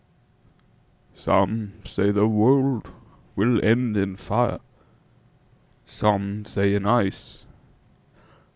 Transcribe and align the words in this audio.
SOME 1.13 1.73
say 1.85 2.09
the 2.09 2.25
world 2.27 2.89
will 3.35 3.63
end 3.63 3.95
in 3.95 4.15
fire, 4.15 4.57
Some 5.85 6.43
say 6.43 6.73
in 6.73 6.87
ice. 6.87 7.45